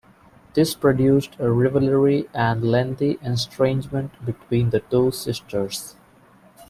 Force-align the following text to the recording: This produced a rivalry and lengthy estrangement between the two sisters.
This 0.55 0.73
produced 0.73 1.35
a 1.37 1.51
rivalry 1.51 2.27
and 2.33 2.63
lengthy 2.63 3.19
estrangement 3.23 4.09
between 4.25 4.71
the 4.71 4.79
two 4.79 5.11
sisters. 5.11 5.95